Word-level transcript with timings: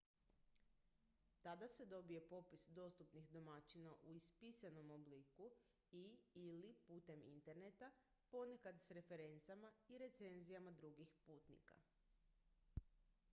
tada 1.47 1.67
se 1.73 1.85
dobije 1.85 2.21
popis 2.29 2.63
dostupnih 2.77 3.25
domaćina 3.33 3.91
u 4.07 4.13
ispisanom 4.13 4.89
obliku 4.91 5.49
i/ili 5.91 6.71
putem 6.87 7.21
interneta 7.33 7.91
ponekad 8.31 8.81
s 8.87 8.91
referencama 9.01 9.71
i 9.87 9.97
recenzijama 9.97 10.71
drugih 10.71 11.13
putnika 11.27 11.75